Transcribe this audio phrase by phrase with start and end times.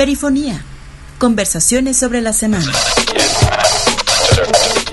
[0.00, 0.64] Perifonía.
[1.18, 2.72] Conversaciones sobre la semana.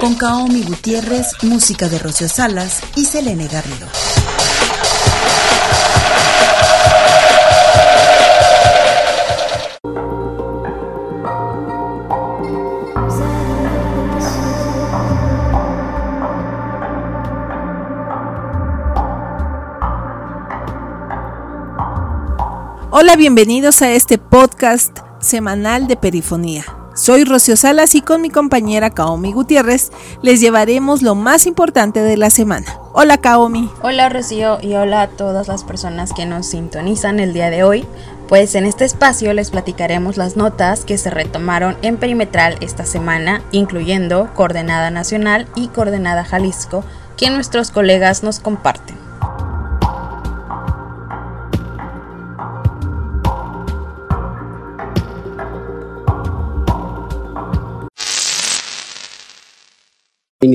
[0.01, 3.87] Con Kaomi Gutiérrez, música de Rocío Salas y Selene Garrido.
[22.99, 26.65] Hola, bienvenidos a este podcast semanal de Perifonía.
[26.95, 29.91] Soy Rocío Salas y con mi compañera Kaomi Gutiérrez
[30.23, 32.65] les llevaremos lo más importante de la semana.
[32.93, 33.69] Hola Kaomi.
[33.83, 37.85] Hola Rocío y hola a todas las personas que nos sintonizan el día de hoy.
[38.27, 43.43] Pues en este espacio les platicaremos las notas que se retomaron en Perimetral esta semana,
[43.51, 46.83] incluyendo Coordenada Nacional y Coordenada Jalisco,
[47.15, 48.96] que nuestros colegas nos comparten.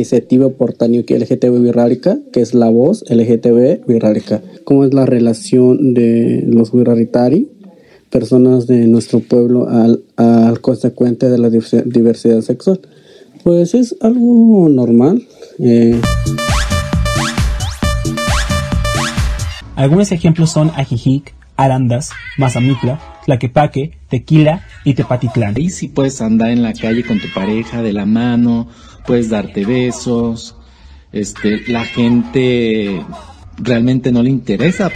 [0.03, 4.43] Iniciativa por Taniuki LGTB Virrárica, que es la voz LGTB Virrárica.
[4.65, 7.49] ¿Cómo es la relación de los Virraritari,
[8.11, 12.81] personas de nuestro pueblo, al, al consecuente de la diversidad sexual?
[13.45, 15.23] Pues es algo normal.
[15.61, 16.01] Eh.
[19.77, 25.55] Algunos ejemplos son Ajijic, Arandas, Mazamitla, Tlaquepaque, Tequila y Tepatitlán.
[25.59, 28.69] Y si puedes andar en la calle con tu pareja de la mano,
[29.07, 30.57] puedes darte besos,
[31.13, 33.05] este, la gente
[33.59, 34.91] realmente no le interesa.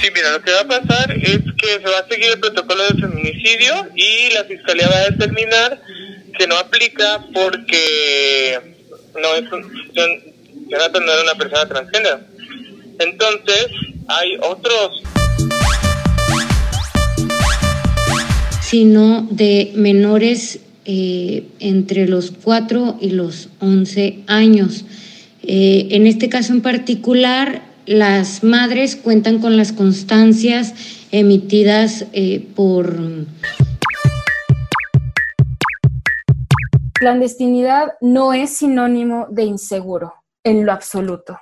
[0.00, 2.82] Sí, mira, lo que va a pasar es que se va a seguir el protocolo
[2.84, 5.82] de feminicidio y la fiscalía va a determinar
[6.38, 8.58] que no aplica porque
[9.14, 9.44] no es
[10.68, 12.20] Jonathan no era una persona transgénero.
[12.98, 13.66] Entonces,
[14.08, 15.02] hay otros
[18.60, 24.84] sino de menores eh, entre los 4 y los 11 años.
[25.42, 30.74] Eh, en este caso en particular, las madres cuentan con las constancias
[31.12, 32.98] emitidas eh, por...
[36.94, 41.38] Clandestinidad no es sinónimo de inseguro en lo absoluto,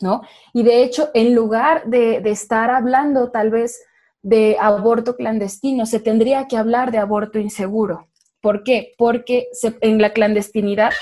[0.00, 0.22] ¿no?
[0.52, 3.82] Y de hecho, en lugar de, estar hablando tal vez
[4.22, 8.08] de aborto clandestino, se tendría que hablar de aborto inseguro.
[8.40, 8.94] ¿Por qué?
[8.98, 9.48] Porque
[9.80, 10.92] en la clandestinidad...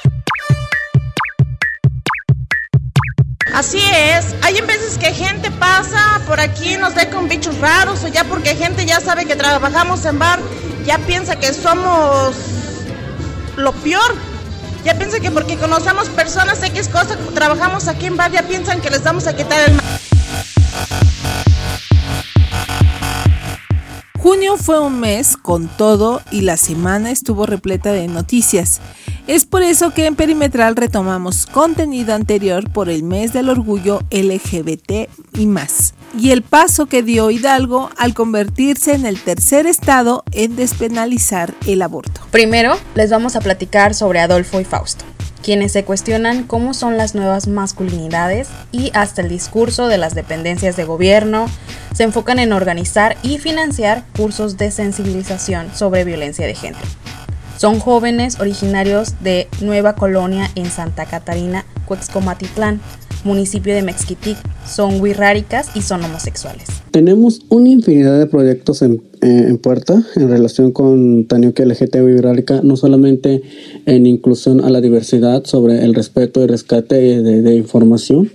[3.55, 8.09] Así es, hay veces que gente pasa por aquí, nos ve con bichos raros o
[8.09, 10.41] ya porque gente ya sabe que trabajamos en bar,
[10.87, 12.35] ya piensa que somos
[13.57, 14.32] lo peor.
[14.85, 18.91] Ya piensa que porque conocemos personas X cosa, trabajamos aquí en bar, ya piensan que
[18.91, 19.81] les vamos a quitar el...
[24.19, 28.81] Junio fue un mes con todo y la semana estuvo repleta de noticias.
[29.27, 35.09] Es por eso que en Perimetral retomamos contenido anterior por el mes del orgullo LGBT
[35.39, 40.57] y más, y el paso que dio Hidalgo al convertirse en el tercer estado en
[40.57, 42.21] despenalizar el aborto.
[42.31, 45.05] Primero, les vamos a platicar sobre Adolfo y Fausto
[45.43, 50.77] quienes se cuestionan cómo son las nuevas masculinidades y hasta el discurso de las dependencias
[50.77, 51.47] de gobierno,
[51.93, 56.85] se enfocan en organizar y financiar cursos de sensibilización sobre violencia de género.
[57.59, 62.81] Son jóvenes originarios de Nueva Colonia en Santa Catarina, Cuexcomatitlán,
[63.25, 66.69] municipio de Mexquitic, son wixárikas y son homosexuales.
[66.91, 72.77] Tenemos una infinidad de proyectos en, en puerta en relación con Tanioque LGTB Wixárika, no
[72.77, 73.43] solamente
[73.87, 78.31] en inclusión a la diversidad, sobre el respeto y rescate de, información,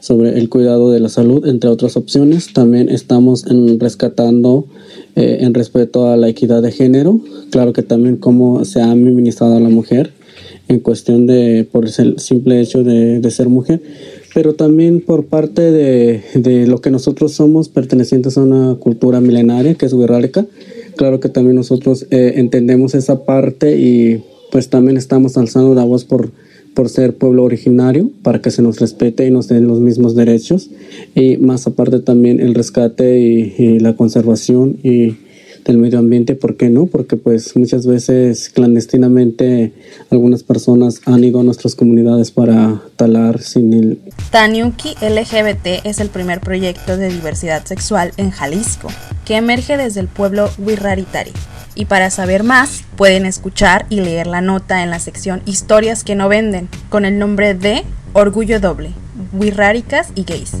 [0.00, 2.52] sobre el cuidado de la salud, entre otras opciones.
[2.52, 4.66] También estamos en rescatando
[5.14, 7.20] eh, en respeto a la equidad de género,
[7.50, 10.12] claro que también cómo se ha ministrado a la mujer
[10.68, 13.80] en cuestión de por el simple hecho de ser mujer
[14.34, 19.74] pero también por parte de, de, lo que nosotros somos pertenecientes a una cultura milenaria
[19.74, 20.46] que es guerrárica.
[20.96, 26.04] Claro que también nosotros eh, entendemos esa parte y pues también estamos alzando la voz
[26.04, 26.30] por,
[26.74, 30.70] por ser pueblo originario, para que se nos respete y nos den los mismos derechos.
[31.14, 35.16] Y más aparte también el rescate y, y la conservación y
[35.64, 36.86] del medio ambiente, ¿por qué no?
[36.86, 39.72] Porque pues muchas veces clandestinamente
[40.10, 43.98] algunas personas han ido a nuestras comunidades para talar sin el...
[44.30, 48.88] Taniuki LGBT es el primer proyecto de diversidad sexual en Jalisco,
[49.24, 51.32] que emerge desde el pueblo Wirraritari.
[51.74, 56.14] Y para saber más, pueden escuchar y leer la nota en la sección Historias que
[56.14, 57.82] no venden, con el nombre de
[58.12, 58.90] Orgullo Doble,
[59.32, 60.52] Wirráricas y Gays.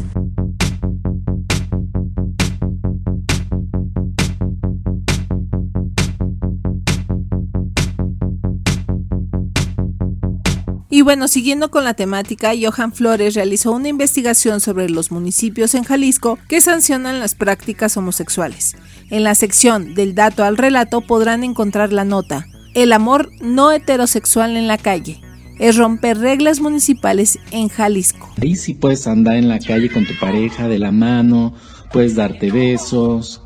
[10.94, 15.84] Y bueno, siguiendo con la temática, Johan Flores realizó una investigación sobre los municipios en
[15.84, 18.76] Jalisco que sancionan las prácticas homosexuales.
[19.08, 22.44] En la sección del dato al relato podrán encontrar la nota
[22.74, 25.22] El amor no heterosexual en la calle.
[25.58, 28.28] Es romper reglas municipales en Jalisco.
[28.42, 31.54] Ahí sí puedes andar en la calle con tu pareja de la mano,
[31.90, 33.40] puedes darte besos.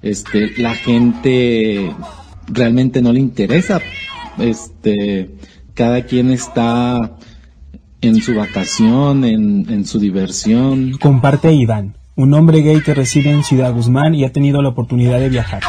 [0.00, 1.94] Este, la gente
[2.46, 3.82] realmente no le interesa
[4.38, 5.36] este
[5.76, 7.12] cada quien está
[8.00, 10.96] en su vacación, en, su diversión.
[10.98, 15.20] Comparte Iván, un hombre gay que reside en Ciudad Guzmán y ha tenido la oportunidad
[15.20, 15.62] de viajar.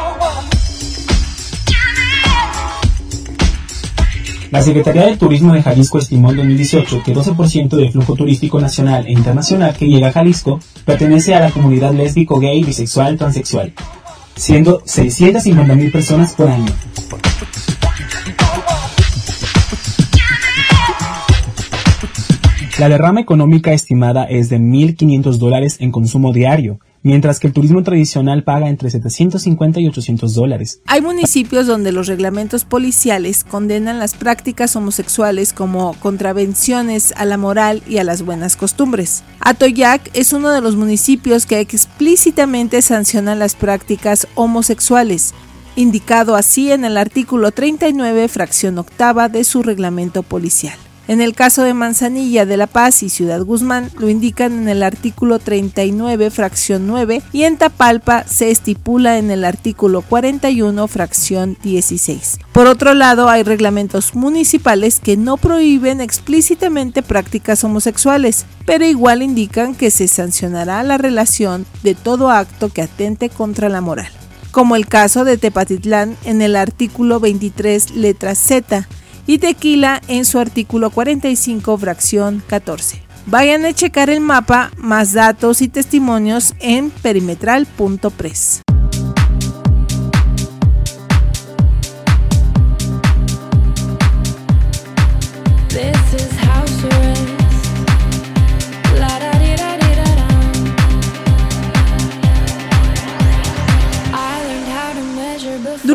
[4.50, 9.06] La Secretaría de Turismo de Jalisco estimó en 2018 que 12% del flujo turístico nacional
[9.08, 13.74] e internacional que llega a Jalisco pertenece a la comunidad lésbico, gay, bisexual, transexual,
[14.38, 16.72] siendo 650.000 personas por año.
[22.78, 27.82] La derrama económica estimada es de 1.500 dólares en consumo diario, mientras que el turismo
[27.82, 30.82] tradicional paga entre 750 y 800 dólares.
[30.86, 37.82] Hay municipios donde los reglamentos policiales condenan las prácticas homosexuales como contravenciones a la moral
[37.88, 39.24] y a las buenas costumbres.
[39.40, 45.34] Atoyac es uno de los municipios que explícitamente sancionan las prácticas homosexuales,
[45.76, 50.78] indicado así en el artículo 39, fracción octava de su reglamento policial.
[51.08, 54.84] En el caso de Manzanilla de La Paz y Ciudad Guzmán lo indican en el
[54.84, 62.40] artículo 39, fracción 9, y en Tapalpa se estipula en el artículo 41, fracción 16.
[62.52, 69.76] Por otro lado, hay reglamentos municipales que no prohíben explícitamente prácticas homosexuales, pero igual indican
[69.76, 74.10] que se sancionará la relación de todo acto que atente contra la moral
[74.58, 78.88] como el caso de Tepatitlán en el artículo 23, letra Z,
[79.28, 83.04] y Tequila en su artículo 45, fracción 14.
[83.28, 88.62] Vayan a checar el mapa, más datos y testimonios en perimetral.press.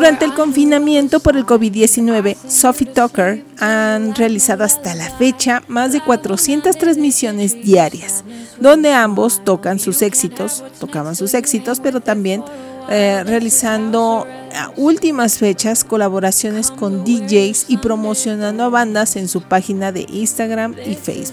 [0.03, 6.01] Durante el confinamiento por el COVID-19, Sophie Tucker han realizado hasta la fecha más de
[6.01, 8.25] 400 transmisiones diarias,
[8.59, 12.43] donde ambos tocan sus éxitos, tocaban sus éxitos, pero también
[12.89, 19.93] eh, realizando a últimas fechas colaboraciones con DJs y promocionando a bandas en su página
[19.93, 21.31] de Instagram y Facebook.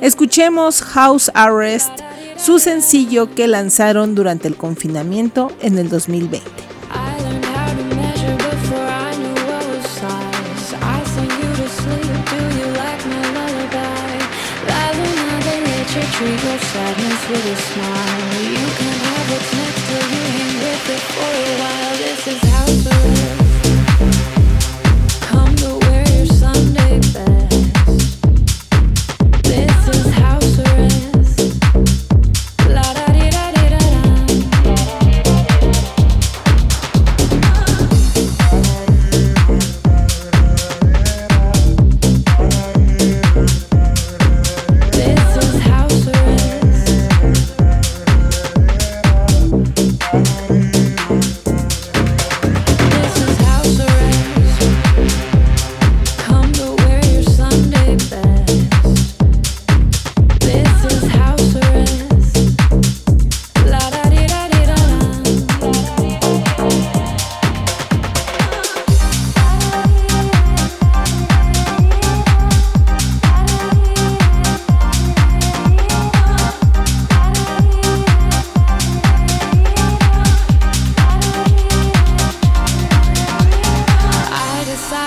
[0.00, 1.92] Escuchemos House Arrest,
[2.36, 6.67] su sencillo que lanzaron durante el confinamiento en el 2020.
[17.30, 18.17] With smile.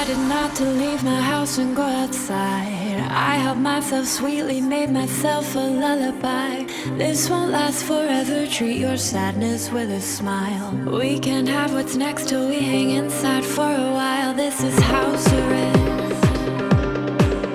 [0.06, 2.98] decided not to leave my house and go outside.
[3.12, 6.66] I helped myself sweetly, made myself a lullaby.
[6.98, 10.72] This won't last forever, treat your sadness with a smile.
[11.00, 14.34] We can have what's next till we hang inside for a while.
[14.34, 16.24] This is house arrest.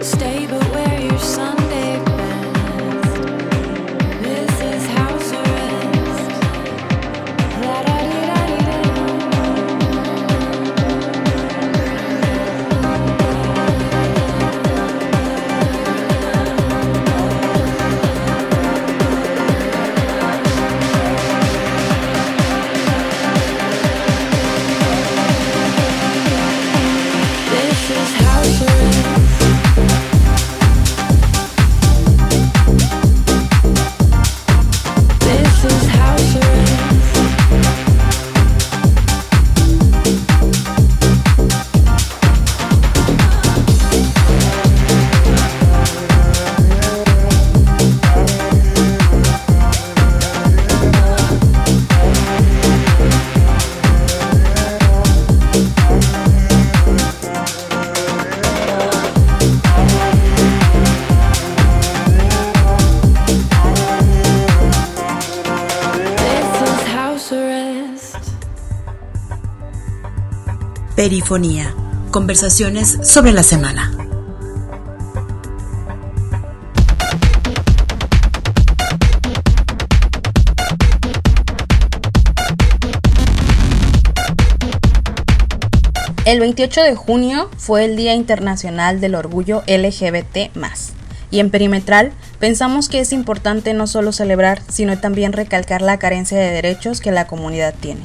[0.05, 1.96] Stay but wear your Sunday.
[71.07, 71.73] Perifonía.
[72.11, 73.93] Conversaciones sobre la semana.
[86.25, 90.51] El 28 de junio fue el Día Internacional del Orgullo LGBT
[91.31, 92.11] y en Perimetral
[92.41, 97.13] pensamos que es importante no solo celebrar, sino también recalcar la carencia de derechos que
[97.13, 98.01] la comunidad tiene.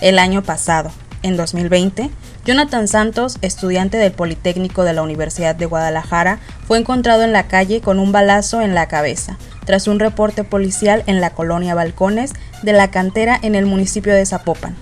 [0.00, 0.90] El año pasado,
[1.22, 2.10] en 2020,
[2.46, 7.80] Jonathan Santos, estudiante del Politécnico de la Universidad de Guadalajara, fue encontrado en la calle
[7.80, 12.72] con un balazo en la cabeza, tras un reporte policial en la colonia Balcones de
[12.72, 14.76] la cantera en el municipio de Zapopan.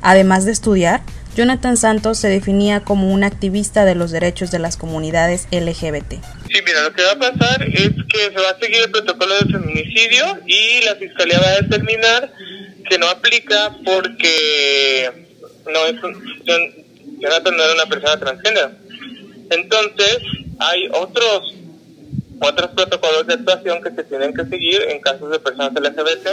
[0.00, 1.02] Además de estudiar,
[1.36, 6.12] Jonathan Santos se definía como un activista de los derechos de las comunidades LGBT.
[6.48, 9.34] Sí, mira, lo que va a pasar es que se va a seguir el protocolo
[9.34, 12.32] de feminicidio y la fiscalía va a determinar
[12.88, 15.28] que no aplica porque
[15.66, 16.00] no es
[17.20, 18.70] No era una persona transgénero.
[19.50, 20.18] Entonces,
[20.58, 21.54] hay otros
[22.40, 26.26] otros protocolos de actuación que se tienen que seguir en casos de personas LGBT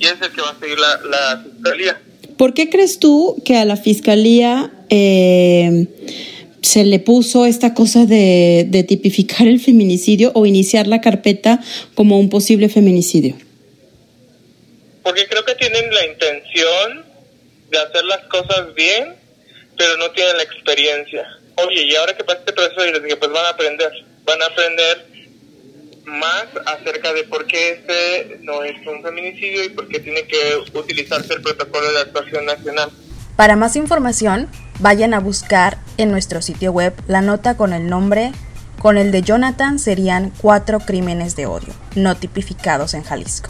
[0.00, 2.00] y es el que va a seguir la, la fiscalía.
[2.36, 5.86] ¿Por qué crees tú que a la fiscalía eh,
[6.62, 11.60] se le puso esta cosa de, de, tipificar el feminicidio o iniciar la carpeta
[11.94, 13.36] como un posible feminicidio?
[15.04, 17.04] Porque creo que tienen la intención
[17.70, 19.14] de hacer las cosas bien,
[19.76, 21.26] pero no tienen la experiencia.
[21.56, 23.90] Oye, y ahora que pasa este proceso, les dije, pues van a aprender,
[24.24, 25.06] van a aprender
[26.04, 30.56] más acerca de por qué este no es un feminicidio y por qué tiene que
[30.74, 32.90] utilizarse el protocolo de actuación nacional.
[33.36, 34.48] Para más información,
[34.80, 38.32] vayan a buscar en nuestro sitio web la nota con el nombre
[38.82, 43.48] con el de Jonathan serían cuatro crímenes de odio, no tipificados en Jalisco.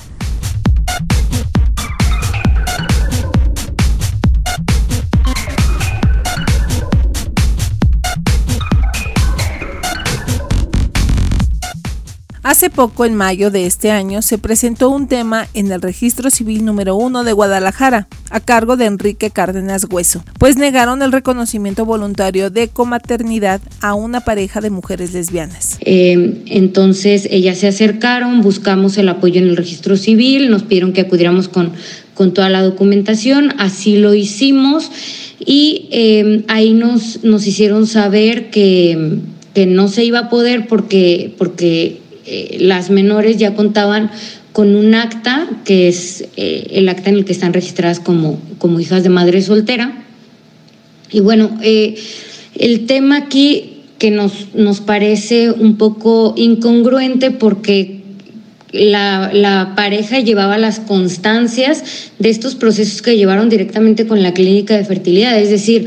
[12.45, 16.65] Hace poco, en mayo de este año, se presentó un tema en el Registro Civil
[16.65, 22.51] número 1 de Guadalajara, a cargo de Enrique Cárdenas Hueso, pues negaron el reconocimiento voluntario
[22.51, 25.79] de comaternidad a una pareja de mujeres lesbianas.
[25.83, 31.03] Eh, entonces, ellas se acercaron, buscamos el apoyo en el Registro Civil, nos pidieron que
[31.03, 31.71] acudiéramos con,
[32.15, 34.91] con toda la documentación, así lo hicimos
[35.39, 39.21] y eh, ahí nos, nos hicieron saber que,
[39.55, 42.02] que no se iba a poder porque, porque
[42.35, 44.11] eh, las menores ya contaban
[44.55, 48.81] con un acta, que es eh, el acta en el que están registradas como, como
[48.81, 50.03] hijas de madre soltera.
[51.11, 51.95] Y bueno, eh,
[52.55, 58.01] el tema aquí que nos, nos parece un poco incongruente porque
[58.73, 61.85] la, pareja llevaba las constancias
[62.19, 65.39] de estos procesos que llevaron directamente con la clínica de fertilidad.
[65.39, 65.87] Es decir,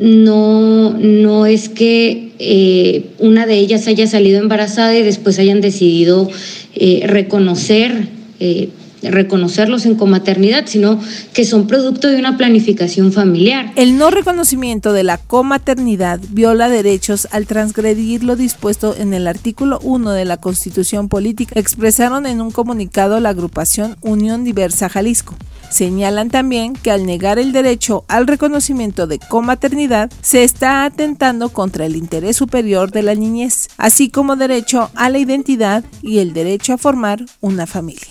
[0.00, 6.30] no, no es que eh, una de ellas haya salido embarazada y después hayan decidido
[6.74, 8.08] eh, reconocer,
[8.40, 8.68] eh,
[9.02, 11.00] reconocerlos en comaternidad, sino
[11.32, 13.72] que son producto de una planificación familiar.
[13.76, 19.78] El no reconocimiento de la comaternidad viola derechos al transgredir lo dispuesto en el artículo
[19.82, 25.34] 1 de la Constitución Política, expresaron en un comunicado la agrupación Unión Diversa Jalisco.
[25.70, 31.86] Señalan también que al negar el derecho al reconocimiento de comaternidad, se está atentando contra
[31.86, 36.74] el interés superior de la niñez, así como derecho a la identidad y el derecho
[36.74, 38.08] a formar una familia.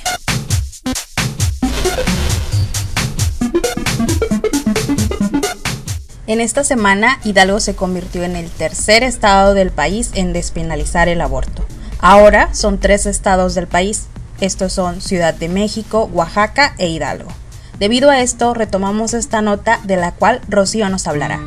[6.27, 11.21] En esta semana, Hidalgo se convirtió en el tercer estado del país en despenalizar el
[11.21, 11.65] aborto.
[11.99, 14.07] Ahora son tres estados del país.
[14.41, 17.29] Estos son Ciudad de México, Oaxaca e Hidalgo.
[17.79, 21.39] Debido a esto, retomamos esta nota de la cual Rocío nos hablará.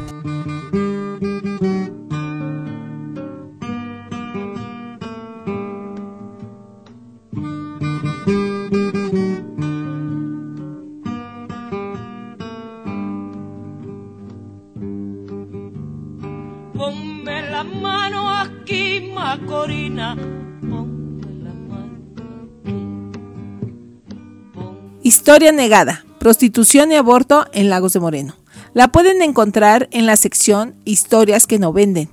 [25.31, 28.35] Historia negada prostitución y aborto en Lagos de Moreno.
[28.75, 32.11] La pueden encontrar en la sección Historias que no venden.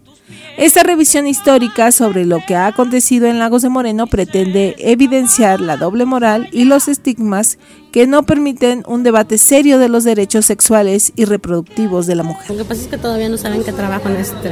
[0.56, 5.78] Esta revisión histórica sobre lo que ha acontecido en Lagos de Moreno pretende evidenciar la
[5.78, 7.58] doble moral y los estigmas
[7.92, 12.52] que no permiten un debate serio de los derechos sexuales y reproductivos de la mujer.
[12.52, 14.52] Lo que pasa es que todavía no saben que trabajo en este.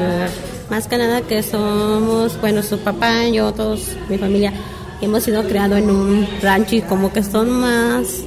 [0.71, 4.53] Más que nada que somos, bueno, su papá, yo, todos, mi familia,
[5.01, 8.25] hemos sido criados en un rancho y como que son más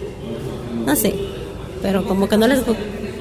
[0.88, 1.14] no sé,
[1.82, 2.64] pero como que no les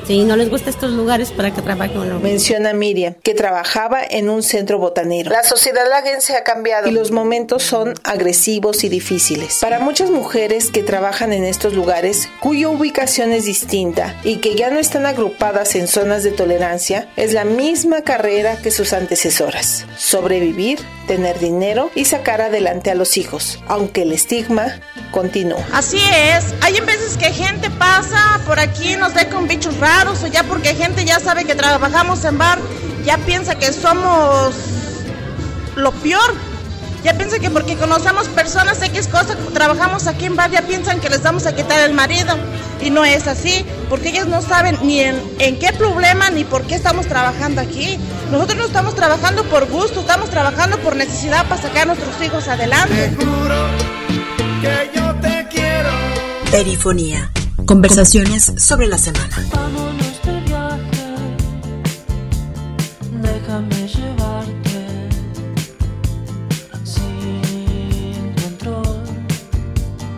[0.08, 2.22] Si no les gusta estos lugares, ¿para que trabajen uno?
[2.22, 5.32] Menciona Miriam, que trabajaba en un centro botanero.
[5.32, 9.58] La sociedad laguense ha cambiado y los momentos son agresivos y difíciles.
[9.60, 14.70] Para muchas mujeres que trabajan en estos lugares, cuya ubicación es distinta y que ya
[14.70, 19.86] no están agrupadas en zonas de tolerancia, es la misma carrera que sus antecesoras.
[19.98, 24.80] Sobrevivir, tener dinero y sacar adelante a los hijos, aunque el estigma
[25.12, 25.66] continúa.
[25.74, 30.28] Así es, hay veces que gente pasa por aquí, nos ve con bichos raros o
[30.28, 32.60] ya porque gente ya sabe que trabajamos en bar,
[33.04, 34.54] ya piensa que somos
[35.76, 36.36] lo peor.
[37.04, 41.10] Ya piensa que porque conocemos personas X cosas, trabajamos aquí en bar, ya piensan que
[41.10, 42.36] les vamos a quitar el marido.
[42.82, 46.64] Y no es así, porque ellos no saben ni en, en qué problema ni por
[46.64, 47.98] qué estamos trabajando aquí.
[48.32, 52.48] Nosotros no estamos trabajando por gusto, estamos trabajando por necesidad para sacar a nuestros hijos
[52.48, 53.16] adelante.
[54.62, 55.92] que yo te quiero.
[56.52, 57.32] Perifonía.
[57.68, 59.46] Conversaciones sobre la semana.
[59.54, 61.18] Vámonos de viaje,
[63.22, 65.10] déjame llevarte
[66.86, 69.04] sin control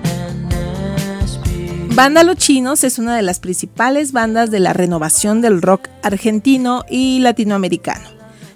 [0.03, 1.95] en espíritu.
[1.95, 6.85] Banda Los Chinos es una de las principales bandas de la renovación del rock argentino
[6.87, 8.09] y latinoamericano.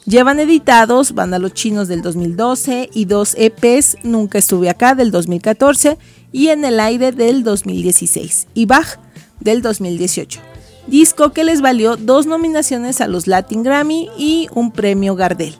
[0.06, 5.97] Llevan editados Banda Los Chinos del 2012 y dos EPs Nunca estuve acá del 2014
[6.34, 9.00] y En el aire del 2016 y Bach
[9.39, 10.41] del 2018.
[10.88, 15.56] Disco que les valió dos nominaciones a los Latin Grammy y un premio Gardel.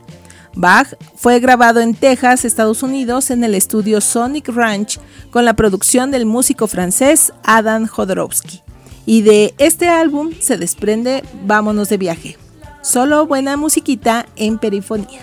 [0.56, 5.00] Bach fue grabado en Texas, Estados Unidos, en el estudio Sonic Ranch
[5.32, 8.62] con la producción del músico francés Adam Jodorowsky.
[9.06, 12.38] Y de este álbum se desprende Vámonos de viaje.
[12.82, 15.22] Solo buena musiquita en perifonía.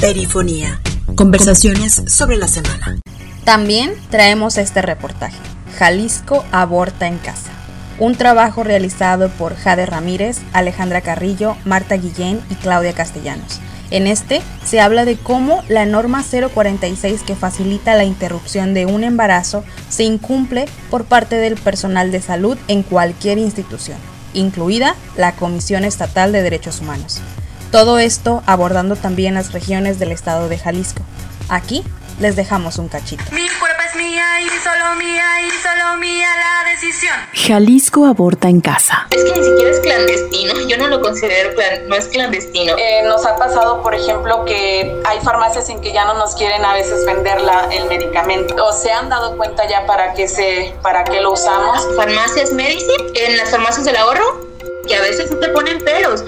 [0.00, 0.78] Perifonía.
[1.14, 2.98] Conversaciones sobre la semana.
[3.44, 5.38] También traemos este reportaje.
[5.78, 7.50] Jalisco aborta en casa.
[7.98, 13.58] un trabajo realizado por Jade Ramírez, Alejandra Carrillo, Marta Guillén y Claudia Castellanos.
[13.90, 19.02] En este se habla de cómo la norma 046 que facilita la interrupción de un
[19.02, 23.96] embarazo se incumple por parte del personal de salud en cualquier institución,
[24.34, 27.22] incluida la Comisión Estatal de Derechos Humanos.
[27.70, 31.02] Todo esto abordando también las regiones del estado de Jalisco.
[31.48, 31.84] Aquí
[32.20, 33.24] les dejamos un cachito.
[33.32, 37.14] Mi cuerpo es mía y solo mía y solo mía la decisión.
[37.34, 39.06] Jalisco aborta en casa.
[39.10, 41.50] Es que ni siquiera es clandestino, yo no lo considero,
[41.88, 42.74] no es clandestino.
[42.78, 46.64] Eh, nos ha pasado, por ejemplo, que hay farmacias en que ya no nos quieren
[46.64, 48.54] a veces vender la, el medicamento.
[48.64, 51.86] O se han dado cuenta ya para qué, se, para qué lo usamos.
[51.96, 54.46] Farmacias Medicine, en las farmacias del ahorro,
[54.86, 56.24] que a veces te ponen pelos.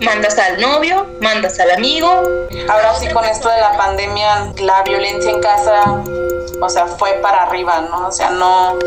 [0.00, 2.08] Mandas al novio, mandas al amigo.
[2.68, 6.02] Ahora sí con esto de la pandemia, la violencia en casa,
[6.60, 8.08] o sea, fue para arriba, ¿no?
[8.08, 8.78] O sea, no,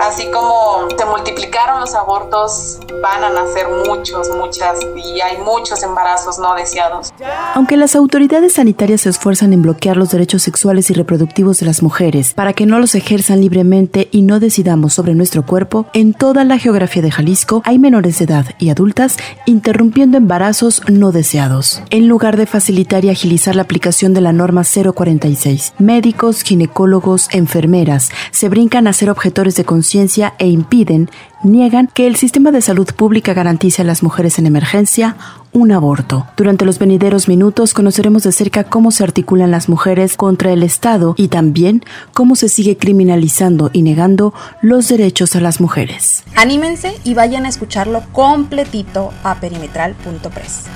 [0.00, 6.38] así como se multiplicaron los abortos, van a nacer muchos, muchas, y hay muchos embarazos
[6.38, 7.12] no deseados.
[7.54, 11.82] Aunque las autoridades sanitarias se esfuerzan en bloquear los derechos sexuales y reproductivos de las
[11.82, 16.44] mujeres para que no los ejerzan libremente y no decidamos sobre nuestro cuerpo, en toda
[16.44, 21.82] la geografía de Jalisco hay menores de edad y adultas interrumpiendo embarazos no deseados.
[21.90, 28.10] En lugar de facilitar y agilizar la aplicación de la norma 046, médicos, ginecólogos, enfermeras
[28.30, 31.10] se brincan a ser objetores de conciencia e impiden,
[31.42, 35.16] niegan que el sistema de salud pública garantice a las mujeres en emergencia
[35.52, 36.26] un aborto.
[36.36, 41.14] Durante los venideros minutos conoceremos de cerca cómo se articulan las mujeres contra el Estado
[41.16, 41.82] y también
[42.14, 44.32] cómo se sigue criminalizando y negando
[44.62, 46.24] los derechos a las mujeres.
[46.36, 50.66] Anímense y vayan a escucharlo completito a perimetral.press.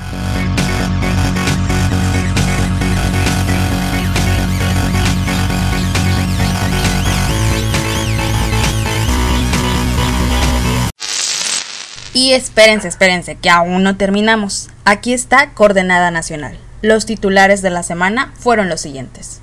[12.16, 14.68] Y espérense, espérense, que aún no terminamos.
[14.84, 16.56] Aquí está Coordenada Nacional.
[16.80, 19.40] Los titulares de la semana fueron los siguientes.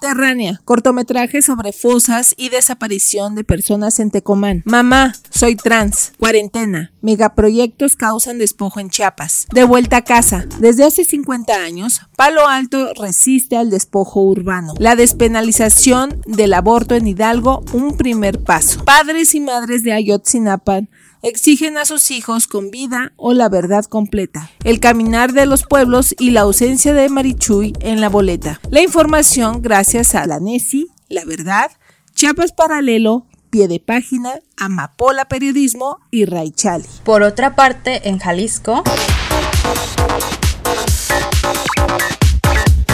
[0.00, 4.62] Subterránea, cortometraje sobre fosas y desaparición de personas en Tecomán.
[4.64, 6.12] Mamá, soy trans.
[6.18, 9.48] Cuarentena, megaproyectos causan despojo en Chiapas.
[9.52, 14.74] De vuelta a casa, desde hace 50 años, Palo Alto resiste al despojo urbano.
[14.78, 18.84] La despenalización del aborto en Hidalgo, un primer paso.
[18.84, 20.82] Padres y madres de Ayotzinapa
[21.22, 26.14] exigen a sus hijos con vida o la verdad completa, el caminar de los pueblos
[26.18, 28.60] y la ausencia de Marichuy en la boleta.
[28.70, 31.70] La información gracias a la NESI, La Verdad,
[32.14, 36.84] Chiapas Paralelo, Pie de Página, Amapola Periodismo y Raichali.
[37.04, 38.82] Por otra parte, en Jalisco...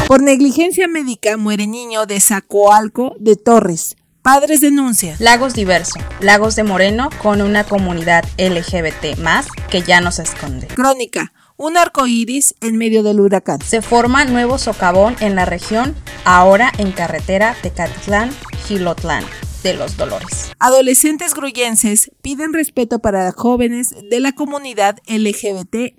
[0.07, 3.97] Por negligencia médica muere niño de Zacoalco de Torres.
[4.25, 5.17] Padres denuncian.
[5.19, 10.67] Lagos Diverso, Lagos de Moreno con una comunidad LGBT más que ya no se esconde.
[10.69, 11.35] Crónica.
[11.59, 13.61] Un arco iris en medio del huracán.
[13.61, 19.27] Se forma nuevo socavón en la región, ahora en carretera Tecatitlán-Gilotlán
[19.65, 20.53] de los Dolores.
[20.61, 25.99] Adolescentes gruyenses piden respeto para jóvenes de la comunidad LGBT.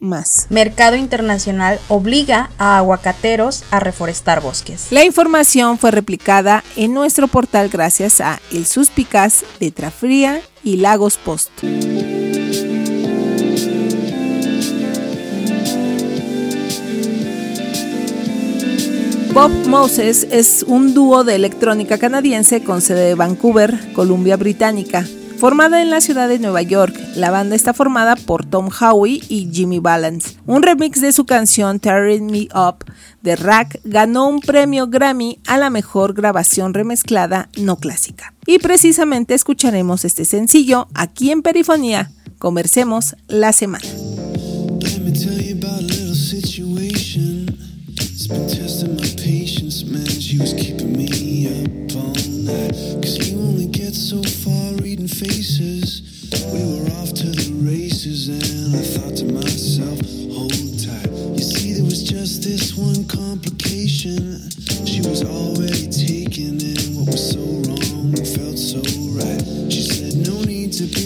[0.50, 4.88] Mercado Internacional obliga a aguacateros a reforestar bosques.
[4.92, 11.18] La información fue replicada en nuestro portal gracias a El Suspicaz, Letra Fría y Lagos
[11.18, 11.50] Post.
[19.36, 25.06] Bob Moses es un dúo de electrónica canadiense con sede de Vancouver, Columbia Británica.
[25.38, 29.50] Formada en la ciudad de Nueva York, la banda está formada por Tom Howie y
[29.52, 30.38] Jimmy Balance.
[30.46, 32.86] Un remix de su canción Tearing Me Up
[33.24, 38.34] de Rack ganó un premio Grammy a la mejor grabación remezclada no clásica.
[38.48, 42.10] Y precisamente escucharemos este sencillo aquí en Perifonía.
[42.38, 43.84] Conversemos la semana.
[54.06, 56.30] So far reading faces.
[56.54, 59.98] We were off to the races, and I thought to myself,
[60.30, 61.10] hold tight.
[61.34, 64.46] You see, there was just this one complication.
[64.86, 68.82] She was already taken in what was so wrong felt so
[69.18, 69.42] right.
[69.74, 71.05] She said, No need to be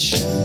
[0.00, 0.39] church.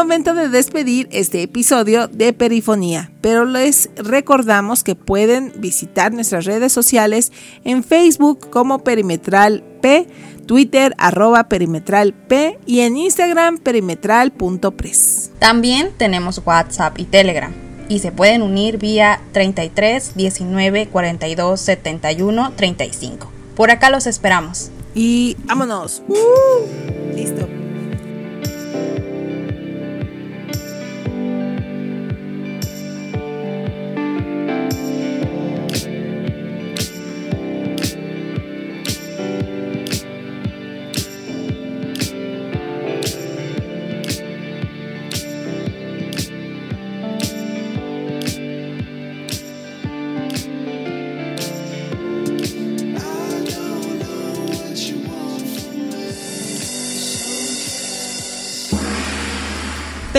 [0.00, 6.72] momento de despedir este episodio de Perifonía, pero les recordamos que pueden visitar nuestras redes
[6.72, 7.32] sociales
[7.64, 10.06] en Facebook como Perimetral P,
[10.46, 15.32] Twitter arroba Perimetral P y en Instagram perimetral.press.
[15.38, 17.52] También tenemos WhatsApp y Telegram
[17.90, 23.30] y se pueden unir vía 33 19 42 71 35.
[23.54, 24.70] Por acá los esperamos.
[24.94, 26.02] Y vámonos.
[26.08, 27.49] Uh, listo.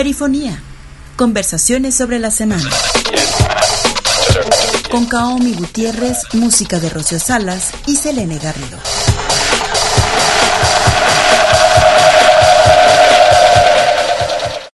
[0.02, 0.60] Perifonía.
[1.14, 2.68] Conversaciones sobre la semana.
[4.90, 8.78] Con Kaomi Gutiérrez, música de Rocio Salas y Selene Garrido.